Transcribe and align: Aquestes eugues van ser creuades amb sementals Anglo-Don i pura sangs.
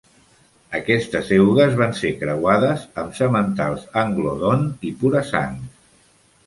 Aquestes 0.77 1.29
eugues 1.37 1.75
van 1.81 1.93
ser 1.99 2.11
creuades 2.23 2.87
amb 3.03 3.15
sementals 3.21 3.85
Anglo-Don 4.07 4.69
i 4.93 4.97
pura 5.05 5.27
sangs. 5.33 5.91